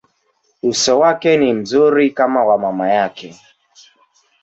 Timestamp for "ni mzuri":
1.37-2.11